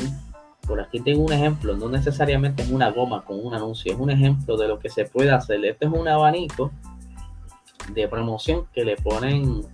por 0.66 0.80
aquí 0.80 1.00
tengo 1.00 1.24
un 1.24 1.34
ejemplo, 1.34 1.76
no 1.76 1.90
necesariamente 1.90 2.64
es 2.64 2.70
una 2.70 2.90
goma 2.90 3.24
con 3.24 3.46
un 3.46 3.54
anuncio, 3.54 3.94
es 3.94 4.00
un 4.00 4.10
ejemplo 4.10 4.58
de 4.58 4.68
lo 4.68 4.80
que 4.80 4.90
se 4.90 5.06
puede 5.06 5.32
hacer. 5.32 5.64
Este 5.66 5.86
es 5.86 5.92
un 5.92 6.08
abanico 6.08 6.72
de 7.94 8.08
promoción 8.08 8.66
que 8.74 8.86
le 8.86 8.96
ponen 8.96 9.66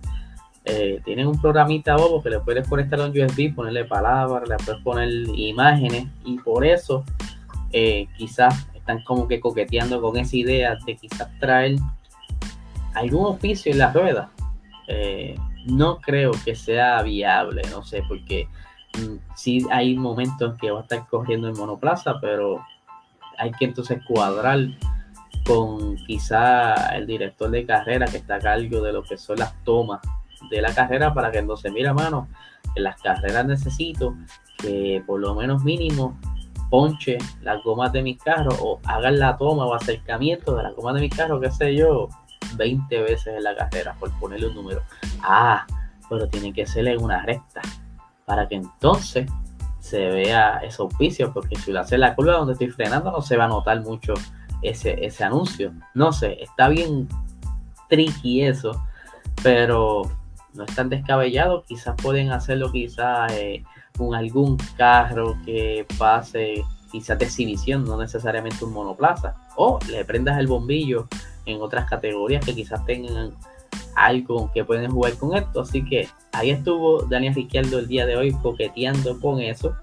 eh, 0.70 1.00
tienen 1.02 1.26
un 1.26 1.40
programita 1.40 1.96
bobo 1.96 2.22
que 2.22 2.28
le 2.28 2.40
puedes 2.40 2.68
conectar 2.68 3.00
a 3.00 3.06
un 3.06 3.10
USB, 3.10 3.54
ponerle 3.54 3.86
palabras, 3.86 4.46
le 4.46 4.56
puedes 4.58 4.82
poner 4.82 5.08
imágenes 5.34 6.06
y 6.26 6.36
por 6.38 6.66
eso 6.66 7.04
eh, 7.72 8.06
quizás 8.18 8.68
están 8.74 9.02
como 9.04 9.26
que 9.26 9.40
coqueteando 9.40 10.00
con 10.02 10.18
esa 10.18 10.36
idea 10.36 10.76
de 10.84 10.96
quizás 10.96 11.30
traer 11.40 11.76
algún 12.94 13.24
oficio 13.24 13.72
en 13.72 13.78
la 13.78 13.92
rueda. 13.92 14.30
Eh, 14.88 15.36
no 15.64 16.00
creo 16.00 16.32
que 16.44 16.54
sea 16.54 17.02
viable, 17.02 17.62
no 17.70 17.82
sé, 17.82 18.02
porque 18.06 18.46
mm, 18.98 19.16
sí 19.36 19.66
hay 19.70 19.96
momentos 19.96 20.52
en 20.52 20.58
que 20.58 20.70
va 20.70 20.80
a 20.80 20.82
estar 20.82 21.06
corriendo 21.06 21.48
en 21.48 21.56
monoplaza, 21.56 22.20
pero 22.20 22.62
hay 23.38 23.52
que 23.52 23.64
entonces 23.64 24.00
cuadrar 24.06 24.58
con 25.46 25.96
quizá 26.06 26.94
el 26.94 27.06
director 27.06 27.50
de 27.50 27.64
carrera 27.64 28.04
que 28.04 28.18
está 28.18 28.34
a 28.34 28.40
cargo 28.40 28.82
de 28.82 28.92
lo 28.92 29.02
que 29.02 29.16
son 29.16 29.38
las 29.38 29.54
tomas 29.64 30.00
de 30.50 30.62
la 30.62 30.74
carrera 30.74 31.12
para 31.14 31.30
que 31.30 31.38
entonces, 31.38 31.72
mira, 31.72 31.92
mano, 31.92 32.28
en 32.74 32.84
las 32.84 33.00
carreras 33.00 33.46
necesito 33.46 34.14
que 34.58 35.02
por 35.06 35.20
lo 35.20 35.34
menos 35.34 35.64
mínimo 35.64 36.18
ponche 36.70 37.18
las 37.42 37.62
gomas 37.62 37.92
de 37.92 38.02
mis 38.02 38.22
carros 38.22 38.56
o 38.60 38.80
hagan 38.84 39.18
la 39.18 39.36
toma 39.36 39.64
o 39.64 39.74
acercamiento 39.74 40.54
de 40.54 40.64
las 40.64 40.74
gomas 40.74 40.94
de 40.94 41.00
mis 41.00 41.14
carros, 41.14 41.40
qué 41.40 41.50
sé 41.50 41.74
yo, 41.74 42.08
20 42.56 43.02
veces 43.02 43.34
en 43.36 43.44
la 43.44 43.56
carrera, 43.56 43.94
por 43.98 44.10
ponerle 44.18 44.48
un 44.48 44.54
número. 44.54 44.82
Ah, 45.22 45.66
pero 46.08 46.28
tiene 46.28 46.52
que 46.52 46.66
ser 46.66 46.86
en 46.88 47.02
una 47.02 47.22
recta 47.22 47.62
para 48.24 48.48
que 48.48 48.56
entonces 48.56 49.30
se 49.80 50.06
vea 50.08 50.58
ese 50.58 50.82
auspicio, 50.82 51.32
porque 51.32 51.56
si 51.56 51.72
lo 51.72 51.80
hace 51.80 51.94
en 51.94 52.02
la 52.02 52.14
curva 52.14 52.34
donde 52.34 52.52
estoy 52.52 52.68
frenando 52.68 53.10
no 53.10 53.22
se 53.22 53.36
va 53.36 53.44
a 53.44 53.48
notar 53.48 53.80
mucho 53.80 54.14
ese, 54.62 55.04
ese 55.04 55.24
anuncio. 55.24 55.72
No 55.94 56.12
sé, 56.12 56.42
está 56.42 56.68
bien 56.68 57.08
tricky 57.88 58.42
eso, 58.42 58.84
pero 59.42 60.02
no 60.54 60.64
es 60.64 60.74
tan 60.74 60.88
descabellado, 60.88 61.64
quizás 61.64 61.94
pueden 62.00 62.32
hacerlo 62.32 62.72
quizás 62.72 63.32
eh, 63.32 63.62
con 63.96 64.14
algún 64.14 64.56
carro 64.76 65.36
que 65.44 65.86
pase 65.98 66.64
quizás 66.90 67.18
de 67.18 67.26
exhibición, 67.26 67.84
no 67.84 67.98
necesariamente 67.98 68.64
un 68.64 68.72
monoplaza, 68.72 69.34
o 69.56 69.78
le 69.90 70.04
prendas 70.04 70.38
el 70.38 70.46
bombillo 70.46 71.06
en 71.44 71.60
otras 71.60 71.88
categorías 71.88 72.44
que 72.44 72.54
quizás 72.54 72.84
tengan 72.86 73.32
algo 73.94 74.50
que 74.52 74.64
pueden 74.64 74.90
jugar 74.90 75.14
con 75.18 75.36
esto, 75.36 75.60
así 75.60 75.84
que 75.84 76.08
ahí 76.32 76.50
estuvo 76.50 77.02
Daniel 77.02 77.34
Ricciardo 77.34 77.78
el 77.78 77.88
día 77.88 78.06
de 78.06 78.16
hoy 78.16 78.32
coqueteando 78.32 79.20
con 79.20 79.40
eso, 79.40 79.76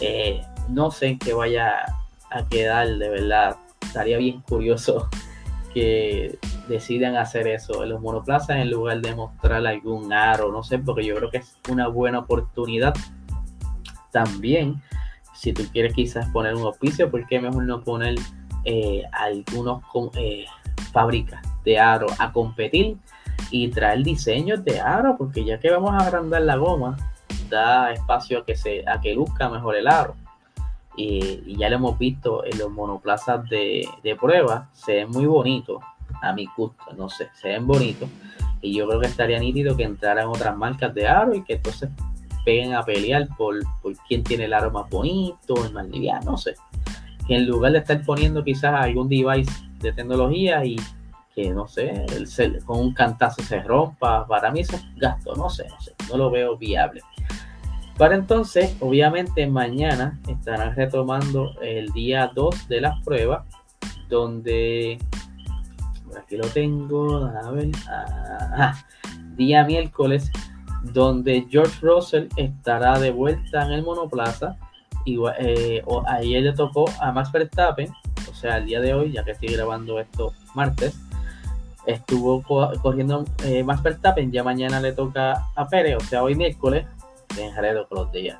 eh, 0.00 0.42
no 0.68 0.90
sé 0.90 1.06
en 1.08 1.18
qué 1.18 1.32
vaya 1.32 1.84
a 2.30 2.46
quedar, 2.48 2.88
de 2.98 3.08
verdad, 3.08 3.56
estaría 3.80 4.18
bien 4.18 4.42
curioso 4.42 5.08
que 5.74 6.38
decidan 6.68 7.16
hacer 7.16 7.48
eso 7.48 7.82
en 7.82 7.90
los 7.90 8.00
monoplazas 8.00 8.56
en 8.56 8.70
lugar 8.70 9.00
de 9.00 9.14
mostrar 9.14 9.66
algún 9.66 10.12
aro, 10.12 10.50
no 10.52 10.62
sé, 10.62 10.78
porque 10.78 11.04
yo 11.04 11.16
creo 11.16 11.30
que 11.30 11.38
es 11.38 11.58
una 11.68 11.88
buena 11.88 12.20
oportunidad. 12.20 12.94
También, 14.12 14.80
si 15.34 15.52
tú 15.52 15.64
quieres 15.72 15.92
quizás 15.92 16.30
poner 16.30 16.54
un 16.54 16.62
oficio, 16.62 17.10
¿por 17.10 17.26
qué 17.26 17.40
mejor 17.40 17.64
no 17.64 17.82
poner 17.82 18.14
eh, 18.64 19.02
algunos 19.12 19.82
eh, 20.16 20.46
fábricas 20.92 21.42
de 21.64 21.78
aro 21.78 22.06
a 22.18 22.32
competir 22.32 22.96
y 23.50 23.68
traer 23.68 24.04
diseños 24.04 24.64
de 24.64 24.80
aro? 24.80 25.16
Porque 25.18 25.44
ya 25.44 25.58
que 25.58 25.70
vamos 25.70 25.92
a 25.92 26.06
agrandar 26.06 26.42
la 26.42 26.56
goma, 26.56 26.96
da 27.50 27.92
espacio 27.92 28.38
a 28.38 28.46
que, 28.46 28.54
se, 28.54 28.84
a 28.88 29.00
que 29.00 29.14
luzca 29.14 29.50
mejor 29.50 29.76
el 29.76 29.88
aro. 29.88 30.14
Y, 30.96 31.56
ya 31.56 31.68
lo 31.70 31.76
hemos 31.76 31.98
visto 31.98 32.44
en 32.44 32.58
los 32.58 32.70
monoplazas 32.70 33.48
de, 33.48 33.88
de 34.02 34.16
prueba, 34.16 34.68
se 34.72 34.94
ven 34.94 35.10
muy 35.10 35.26
bonitos 35.26 35.82
a 36.22 36.32
mi 36.32 36.46
gusto, 36.56 36.84
no 36.96 37.08
sé, 37.08 37.28
se 37.40 37.48
ven 37.48 37.66
bonitos. 37.66 38.08
Y 38.60 38.74
yo 38.74 38.86
creo 38.86 39.00
que 39.00 39.06
estaría 39.06 39.38
nítido 39.38 39.76
que 39.76 39.84
entraran 39.84 40.28
otras 40.28 40.56
marcas 40.56 40.94
de 40.94 41.06
aro 41.06 41.34
y 41.34 41.42
que 41.44 41.54
entonces 41.54 41.90
peguen 42.44 42.74
a 42.74 42.82
pelear 42.82 43.28
por, 43.36 43.56
por 43.82 43.94
quién 44.08 44.22
tiene 44.22 44.44
el 44.44 44.52
aro 44.52 44.70
más 44.70 44.88
bonito, 44.88 45.54
el 45.64 45.72
más 45.72 45.86
liviano, 45.88 46.32
no 46.32 46.36
sé. 46.36 46.54
Que 47.26 47.36
en 47.36 47.46
lugar 47.46 47.72
de 47.72 47.78
estar 47.78 48.02
poniendo 48.04 48.44
quizás 48.44 48.74
algún 48.74 49.08
device 49.08 49.50
de 49.80 49.92
tecnología 49.92 50.64
y 50.64 50.76
que 51.34 51.50
no 51.50 51.66
sé, 51.66 52.06
con 52.64 52.78
un 52.78 52.94
cantazo 52.94 53.42
se 53.42 53.60
rompa, 53.60 54.24
para 54.26 54.52
mí 54.52 54.60
eso 54.60 54.76
es 54.76 54.84
gasto, 54.96 55.34
no 55.34 55.50
sé, 55.50 55.66
no 55.68 55.80
sé, 55.80 55.92
no 56.08 56.16
lo 56.16 56.30
veo 56.30 56.56
viable. 56.56 57.00
Para 57.96 58.16
entonces, 58.16 58.76
obviamente 58.80 59.46
mañana 59.46 60.18
estarán 60.28 60.74
retomando 60.74 61.52
el 61.62 61.92
día 61.92 62.30
2 62.34 62.68
de 62.68 62.80
las 62.80 63.00
pruebas, 63.04 63.46
donde 64.08 64.98
aquí 66.18 66.36
lo 66.36 66.46
tengo, 66.48 67.24
a 67.24 67.50
ver, 67.52 67.70
ah, 67.88 68.74
día 69.36 69.64
miércoles, 69.64 70.30
donde 70.82 71.46
George 71.48 71.78
Russell 71.82 72.28
estará 72.36 72.98
de 72.98 73.10
vuelta 73.10 73.64
en 73.64 73.72
el 73.72 73.82
monoplaza. 73.82 74.56
Y, 75.04 75.18
eh, 75.38 75.82
ayer 76.06 76.42
le 76.42 76.52
tocó 76.52 76.86
a 77.00 77.12
Max 77.12 77.30
Verstappen, 77.30 77.90
o 78.28 78.34
sea, 78.34 78.56
el 78.56 78.66
día 78.66 78.80
de 78.80 78.94
hoy, 78.94 79.12
ya 79.12 79.24
que 79.24 79.32
estoy 79.32 79.50
grabando 79.50 80.00
esto 80.00 80.32
martes, 80.54 80.98
estuvo 81.86 82.42
corriendo 82.42 83.24
eh, 83.44 83.62
Max 83.62 83.82
Verstappen, 83.82 84.32
ya 84.32 84.42
mañana 84.42 84.80
le 84.80 84.92
toca 84.92 85.46
a 85.54 85.68
Pérez, 85.68 85.96
o 85.96 86.00
sea, 86.00 86.22
hoy 86.22 86.34
miércoles, 86.34 86.86
en 87.38 87.52
con 87.88 87.98
los 87.98 88.12
días. 88.12 88.38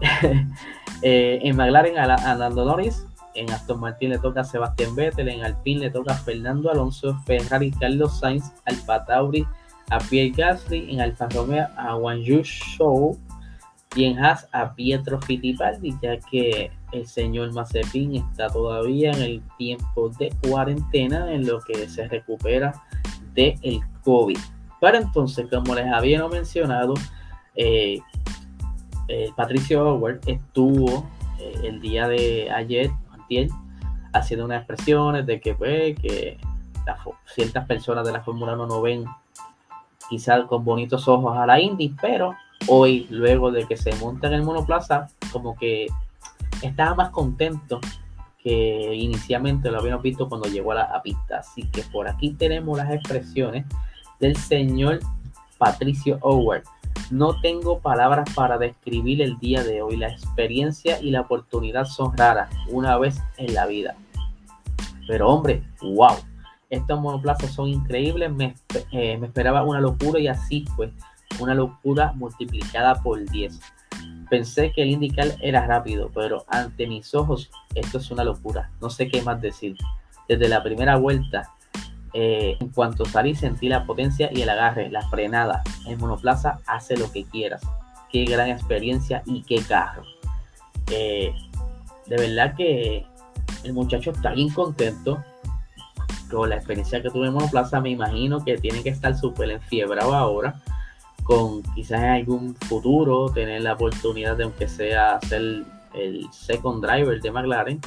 eh, 1.02 1.40
en 1.42 1.56
McLaren 1.56 1.98
a, 1.98 2.14
a 2.14 2.34
Nando 2.34 2.64
Norris, 2.64 3.06
en 3.34 3.50
Aston 3.50 3.80
Martin 3.80 4.10
le 4.10 4.18
toca 4.18 4.40
a 4.40 4.44
Sebastián 4.44 4.94
Vettel, 4.94 5.28
en 5.28 5.44
Alpine 5.44 5.80
le 5.80 5.90
toca 5.90 6.14
a 6.14 6.16
Fernando 6.16 6.70
Alonso, 6.70 7.16
Ferrari, 7.26 7.70
Carlos 7.70 8.18
Sainz, 8.18 8.52
Alfa 8.64 9.04
Tauri, 9.04 9.46
a 9.90 9.98
Pierre 9.98 10.30
Gasly, 10.30 10.92
en 10.92 11.00
Alfa 11.00 11.28
Romeo 11.28 11.66
a 11.76 11.96
Wang 11.96 12.22
Yu 12.22 12.42
Shou 12.42 13.18
y 13.96 14.04
en 14.04 14.18
Haas 14.24 14.48
a 14.52 14.74
Pietro 14.74 15.20
Fittipaldi, 15.20 15.96
ya 16.00 16.18
que 16.18 16.70
el 16.92 17.06
señor 17.06 17.52
Mazepin 17.52 18.16
está 18.16 18.48
todavía 18.48 19.10
en 19.12 19.22
el 19.22 19.42
tiempo 19.58 20.10
de 20.10 20.32
cuarentena 20.48 21.32
en 21.32 21.46
lo 21.46 21.60
que 21.60 21.88
se 21.88 22.06
recupera 22.08 22.72
del 23.34 23.58
el 23.62 23.80
COVID. 24.02 24.38
Para 24.80 24.98
entonces, 24.98 25.46
como 25.50 25.74
les 25.74 25.86
había 25.86 26.26
mencionado, 26.28 26.94
eh, 27.54 28.00
Patricio 29.36 29.84
Howard 29.84 30.20
estuvo 30.26 31.06
eh, 31.38 31.54
el 31.64 31.80
día 31.80 32.08
de 32.08 32.50
ayer 32.50 32.90
haciendo 34.12 34.44
unas 34.44 34.58
expresiones 34.58 35.26
de 35.26 35.40
que, 35.40 35.54
pues, 35.54 35.98
que 35.98 36.38
ciertas 37.26 37.66
personas 37.66 38.04
de 38.04 38.12
la 38.12 38.22
Fórmula 38.22 38.54
1 38.54 38.66
no 38.66 38.82
ven 38.82 39.04
quizás 40.08 40.44
con 40.46 40.64
bonitos 40.64 41.06
ojos 41.06 41.36
a 41.36 41.46
la 41.46 41.60
Indy, 41.60 41.94
pero 42.00 42.34
hoy, 42.66 43.06
luego 43.10 43.52
de 43.52 43.66
que 43.66 43.76
se 43.76 43.94
monta 43.96 44.26
en 44.26 44.34
el 44.34 44.42
monoplaza, 44.42 45.08
como 45.32 45.56
que 45.56 45.86
estaba 46.62 46.94
más 46.94 47.10
contento 47.10 47.80
que 48.42 48.94
inicialmente 48.94 49.70
lo 49.70 49.78
habíamos 49.78 50.02
visto 50.02 50.28
cuando 50.28 50.48
llegó 50.48 50.72
a 50.72 50.76
la 50.76 51.02
pista. 51.02 51.38
Así 51.38 51.62
que 51.64 51.82
por 51.82 52.08
aquí 52.08 52.30
tenemos 52.30 52.76
las 52.76 52.90
expresiones 52.90 53.66
del 54.18 54.36
señor 54.36 55.00
Patricio 55.58 56.18
Howard. 56.22 56.64
No 57.10 57.40
tengo 57.40 57.80
palabras 57.80 58.32
para 58.36 58.56
describir 58.56 59.20
el 59.20 59.36
día 59.40 59.64
de 59.64 59.82
hoy. 59.82 59.96
La 59.96 60.08
experiencia 60.08 61.00
y 61.00 61.10
la 61.10 61.22
oportunidad 61.22 61.84
son 61.84 62.16
raras 62.16 62.54
una 62.68 62.96
vez 62.98 63.20
en 63.36 63.52
la 63.52 63.66
vida. 63.66 63.96
Pero 65.08 65.28
hombre, 65.28 65.64
wow. 65.82 66.16
Estos 66.70 67.00
monoplazas 67.00 67.52
son 67.52 67.68
increíbles. 67.68 68.32
Me, 68.32 68.54
eh, 68.92 69.18
me 69.18 69.26
esperaba 69.26 69.64
una 69.64 69.80
locura 69.80 70.20
y 70.20 70.28
así 70.28 70.64
fue. 70.76 70.92
Una 71.40 71.52
locura 71.52 72.12
multiplicada 72.12 73.02
por 73.02 73.28
10. 73.28 73.58
Pensé 74.30 74.70
que 74.70 74.82
el 74.82 74.90
indicar 74.90 75.26
era 75.40 75.66
rápido, 75.66 76.12
pero 76.14 76.44
ante 76.46 76.86
mis 76.86 77.12
ojos 77.12 77.50
esto 77.74 77.98
es 77.98 78.08
una 78.12 78.22
locura. 78.22 78.70
No 78.80 78.88
sé 78.88 79.08
qué 79.08 79.20
más 79.22 79.40
decir. 79.40 79.76
Desde 80.28 80.48
la 80.48 80.62
primera 80.62 80.96
vuelta 80.96 81.50
eh, 82.12 82.56
en 82.58 82.68
cuanto 82.70 83.04
salí 83.04 83.34
sentí 83.34 83.68
la 83.68 83.84
potencia 83.84 84.30
y 84.32 84.42
el 84.42 84.48
agarre, 84.48 84.90
la 84.90 85.08
frenada. 85.08 85.62
En 85.86 85.98
monoplaza 85.98 86.58
hace 86.66 86.96
lo 86.96 87.10
que 87.12 87.24
quieras. 87.24 87.62
Qué 88.10 88.24
gran 88.24 88.48
experiencia 88.48 89.22
y 89.26 89.42
qué 89.42 89.62
carro. 89.62 90.02
Eh, 90.90 91.32
de 92.06 92.16
verdad 92.16 92.54
que 92.56 93.06
el 93.62 93.72
muchacho 93.72 94.10
está 94.10 94.32
bien 94.32 94.50
contento 94.50 95.22
con 96.30 96.48
la 96.48 96.56
experiencia 96.56 97.00
que 97.02 97.10
tuve 97.10 97.28
en 97.28 97.34
monoplaza. 97.34 97.80
Me 97.80 97.90
imagino 97.90 98.44
que 98.44 98.56
tiene 98.58 98.82
que 98.82 98.90
estar 98.90 99.16
súper 99.16 99.50
enfiebrado 99.50 100.14
ahora. 100.14 100.60
Con 101.22 101.62
quizás 101.74 102.00
en 102.00 102.08
algún 102.08 102.56
futuro 102.56 103.30
tener 103.30 103.62
la 103.62 103.74
oportunidad 103.74 104.36
de, 104.36 104.44
aunque 104.44 104.66
sea, 104.66 105.20
ser 105.20 105.64
el 105.94 106.26
second 106.32 106.84
driver 106.84 107.20
de 107.20 107.30
McLaren 107.30 107.80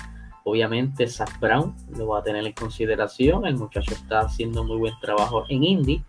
Obviamente 0.45 1.07
Zach 1.07 1.39
Brown 1.39 1.73
lo 1.97 2.07
va 2.07 2.19
a 2.19 2.23
tener 2.23 2.45
en 2.45 2.53
consideración. 2.53 3.45
El 3.45 3.55
muchacho 3.55 3.93
está 3.93 4.21
haciendo 4.21 4.63
muy 4.63 4.77
buen 4.77 4.93
trabajo 4.99 5.45
en 5.49 5.63
Indy. 5.63 6.03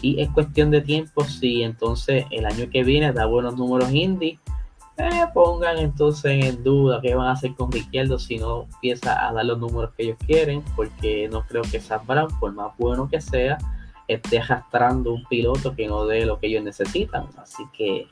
Y 0.00 0.20
es 0.20 0.30
cuestión 0.30 0.70
de 0.70 0.80
tiempo 0.80 1.24
si 1.24 1.62
entonces 1.62 2.24
el 2.30 2.46
año 2.46 2.70
que 2.70 2.82
viene 2.82 3.12
da 3.12 3.26
buenos 3.26 3.56
números 3.56 3.92
Indy. 3.92 4.38
Eh, 4.96 5.24
pongan 5.34 5.78
entonces 5.78 6.44
en 6.44 6.62
duda 6.62 7.00
qué 7.02 7.14
van 7.14 7.26
a 7.26 7.32
hacer 7.32 7.54
con 7.54 7.70
Ricciardo 7.70 8.18
si 8.18 8.38
no 8.38 8.62
empieza 8.62 9.26
a 9.26 9.32
dar 9.32 9.44
los 9.44 9.58
números 9.58 9.90
que 9.96 10.04
ellos 10.04 10.18
quieren. 10.26 10.62
Porque 10.74 11.28
no 11.28 11.44
creo 11.46 11.62
que 11.62 11.80
Zach 11.80 12.06
Brown, 12.06 12.28
por 12.40 12.52
más 12.54 12.72
bueno 12.78 13.08
que 13.10 13.20
sea, 13.20 13.58
esté 14.08 14.38
arrastrando 14.38 15.12
un 15.12 15.24
piloto 15.24 15.74
que 15.74 15.86
no 15.88 16.06
dé 16.06 16.24
lo 16.24 16.38
que 16.38 16.46
ellos 16.46 16.64
necesitan. 16.64 17.26
Así 17.36 17.64
que 17.76 18.08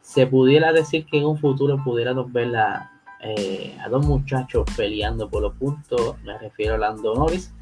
se 0.00 0.26
pudiera 0.26 0.72
decir 0.72 1.06
que 1.06 1.18
en 1.18 1.26
un 1.26 1.38
futuro 1.38 1.82
pudiéramos 1.84 2.32
ver 2.32 2.48
la, 2.48 2.93
eh, 3.20 3.76
a 3.84 3.88
dos 3.88 4.06
muchachos 4.06 4.64
peleando 4.76 5.28
por 5.28 5.42
los 5.42 5.54
puntos. 5.54 6.16
Me 6.22 6.36
refiero 6.38 6.74
a 6.74 6.78
Lando 6.78 7.14
Norris 7.14 7.52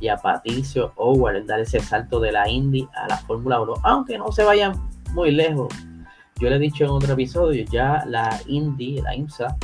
y 0.00 0.08
a 0.08 0.16
Patricio 0.16 0.92
Howard 0.96 1.36
en 1.36 1.46
dar 1.46 1.60
ese 1.60 1.80
salto 1.80 2.20
de 2.20 2.32
la 2.32 2.48
Indy 2.48 2.88
a 2.94 3.08
la 3.08 3.16
Fórmula 3.18 3.60
1, 3.60 3.74
aunque 3.82 4.18
no 4.18 4.32
se 4.32 4.44
vayan 4.44 4.74
muy 5.12 5.30
lejos. 5.30 5.72
Yo 6.40 6.50
le 6.50 6.56
he 6.56 6.58
dicho 6.58 6.84
en 6.84 6.90
otro 6.90 7.12
episodio, 7.12 7.64
ya 7.70 8.04
la 8.06 8.40
Indy, 8.46 9.00
la 9.00 9.14
IMSA, 9.14 9.56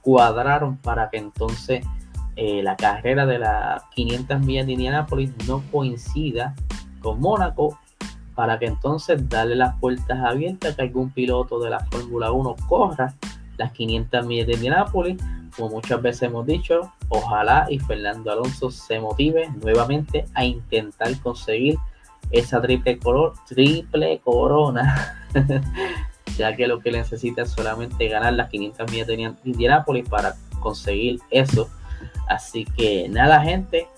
cuadraron 0.00 0.78
para 0.78 1.10
que 1.10 1.18
entonces 1.18 1.84
eh, 2.36 2.62
la 2.62 2.76
carrera 2.76 3.26
de 3.26 3.38
las 3.38 3.84
500 3.94 4.40
millas 4.40 4.66
de 4.66 4.72
Indianapolis 4.72 5.30
no 5.46 5.62
coincida 5.70 6.54
con 7.00 7.20
Mónaco 7.20 7.78
para 8.34 8.58
que 8.58 8.66
entonces 8.66 9.28
darle 9.28 9.56
las 9.56 9.76
puertas 9.76 10.18
abiertas 10.18 10.74
que 10.74 10.82
algún 10.82 11.10
piloto 11.10 11.60
de 11.60 11.68
la 11.68 11.80
Fórmula 11.80 12.32
1 12.32 12.56
corra 12.66 13.14
las 13.60 13.72
500 13.72 14.26
millas 14.26 14.46
de 14.46 14.54
Indianápolis. 14.54 15.22
Como 15.54 15.68
muchas 15.68 16.00
veces 16.00 16.22
hemos 16.22 16.46
dicho, 16.46 16.92
ojalá 17.08 17.66
y 17.68 17.78
Fernando 17.78 18.32
Alonso 18.32 18.70
se 18.70 18.98
motive 18.98 19.50
nuevamente 19.62 20.24
a 20.34 20.44
intentar 20.44 21.14
conseguir 21.20 21.76
esa 22.30 22.60
triple, 22.62 22.98
color, 22.98 23.34
triple 23.46 24.20
corona, 24.24 25.26
ya 26.38 26.56
que 26.56 26.66
lo 26.66 26.78
que 26.78 26.90
necesita 26.92 27.42
es 27.42 27.50
solamente 27.50 28.08
ganar 28.08 28.32
las 28.32 28.48
500 28.48 28.90
millas 28.90 29.06
de 29.08 29.34
Indianápolis 29.44 30.08
para 30.08 30.34
conseguir 30.60 31.20
eso. 31.30 31.68
Así 32.28 32.64
que 32.64 33.08
nada, 33.08 33.42
gente, 33.42 33.88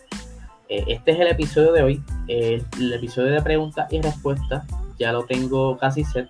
eh, 0.69 0.85
este 0.89 1.13
es 1.13 1.21
el 1.21 1.29
episodio 1.29 1.73
de 1.73 1.83
hoy, 1.83 2.03
el 2.27 2.93
episodio 2.93 3.31
de 3.31 3.43
preguntas 3.43 3.93
y 3.93 4.01
respuestas. 4.01 4.65
Ya 4.99 5.13
lo 5.13 5.25
tengo 5.25 5.77
casi 5.79 6.03
set 6.05 6.29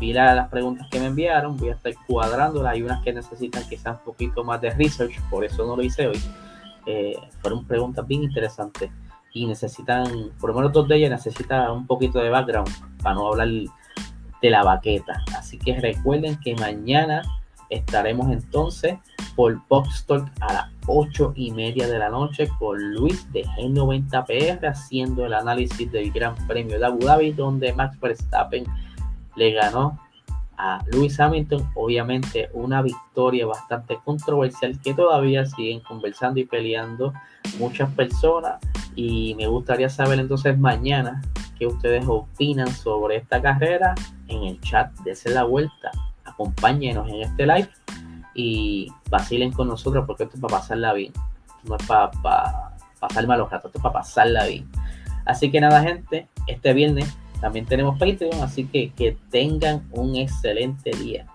vi 0.00 0.14
las 0.14 0.48
preguntas 0.48 0.88
que 0.90 0.98
me 0.98 1.06
enviaron, 1.06 1.56
voy 1.56 1.68
a 1.68 1.74
estar 1.74 1.92
cuadrándolas. 2.06 2.72
Hay 2.72 2.82
unas 2.82 3.04
que 3.04 3.12
necesitan 3.12 3.62
quizás 3.68 3.98
un 3.98 4.04
poquito 4.04 4.42
más 4.42 4.60
de 4.60 4.70
research, 4.70 5.20
por 5.28 5.44
eso 5.44 5.66
no 5.66 5.76
lo 5.76 5.82
hice 5.82 6.08
hoy. 6.08 6.20
Eh, 6.86 7.16
fueron 7.40 7.66
preguntas 7.66 8.06
bien 8.08 8.22
interesantes 8.22 8.90
y 9.32 9.46
necesitan, 9.46 10.30
por 10.40 10.50
lo 10.50 10.56
menos 10.56 10.72
dos 10.72 10.88
de 10.88 10.96
ellas 10.96 11.10
necesitan 11.10 11.70
un 11.70 11.86
poquito 11.86 12.18
de 12.18 12.30
background 12.30 12.70
para 13.02 13.14
no 13.14 13.28
hablar 13.28 13.48
de 13.48 14.50
la 14.50 14.64
baqueta. 14.64 15.22
Así 15.36 15.58
que 15.58 15.78
recuerden 15.78 16.40
que 16.40 16.56
mañana 16.56 17.22
estaremos 17.68 18.30
entonces 18.30 18.98
por 19.36 19.60
Box 19.68 20.04
Talk 20.06 20.28
a 20.40 20.52
las 20.52 20.66
8 20.86 21.34
y 21.36 21.52
media 21.52 21.86
de 21.86 21.98
la 21.98 22.08
noche 22.08 22.48
con 22.58 22.94
Luis 22.94 23.30
de 23.32 23.44
G90PR 23.44 24.68
haciendo 24.68 25.26
el 25.26 25.34
análisis 25.34 25.90
del 25.92 26.10
Gran 26.10 26.34
Premio 26.48 26.78
de 26.78 26.86
Abu 26.86 26.98
Dhabi 26.98 27.32
donde 27.32 27.72
Max 27.72 27.98
Verstappen 28.00 28.64
le 29.36 29.52
ganó 29.52 29.98
a 30.56 30.84
Lewis 30.92 31.18
Hamilton, 31.18 31.70
obviamente 31.74 32.50
una 32.52 32.82
victoria 32.82 33.46
bastante 33.46 33.98
controversial 34.04 34.78
que 34.80 34.92
todavía 34.92 35.46
siguen 35.46 35.80
conversando 35.80 36.38
y 36.38 36.44
peleando 36.44 37.14
muchas 37.58 37.90
personas. 37.94 38.60
Y 38.94 39.34
me 39.36 39.46
gustaría 39.46 39.88
saber 39.88 40.18
entonces 40.18 40.58
mañana 40.58 41.22
qué 41.58 41.66
ustedes 41.66 42.04
opinan 42.06 42.68
sobre 42.68 43.16
esta 43.16 43.40
carrera 43.40 43.94
en 44.28 44.44
el 44.44 44.60
chat, 44.60 44.92
desde 45.00 45.30
la 45.30 45.44
vuelta, 45.44 45.90
acompáñenos 46.24 47.08
en 47.08 47.22
este 47.22 47.46
live 47.46 47.70
y 48.34 48.92
vacilen 49.08 49.52
con 49.52 49.68
nosotros 49.68 50.04
porque 50.06 50.24
esto 50.24 50.36
es 50.36 50.42
para 50.42 50.58
pasarla 50.58 50.92
bien, 50.92 51.12
no 51.64 51.76
es 51.76 51.86
para, 51.86 52.10
para 52.10 52.76
pasar 52.98 53.26
malos 53.26 53.50
ratos, 53.50 53.70
esto 53.70 53.78
es 53.78 53.82
para 53.82 53.94
pasarla 53.94 54.46
bien. 54.46 54.70
Así 55.24 55.50
que 55.50 55.60
nada 55.60 55.82
gente, 55.82 56.28
este 56.46 56.72
viernes 56.74 57.16
también 57.40 57.66
tenemos 57.66 57.98
Patreon, 57.98 58.42
así 58.42 58.64
que 58.64 58.90
que 58.90 59.16
tengan 59.30 59.88
un 59.92 60.16
excelente 60.16 60.90
día. 60.90 61.26